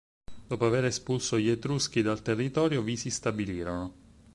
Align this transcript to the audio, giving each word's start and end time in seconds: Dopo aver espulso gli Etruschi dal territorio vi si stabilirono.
Dopo 0.47 0.65
aver 0.65 0.85
espulso 0.85 1.37
gli 1.37 1.47
Etruschi 1.47 2.01
dal 2.01 2.23
territorio 2.23 2.81
vi 2.81 2.97
si 2.97 3.11
stabilirono. 3.11 3.93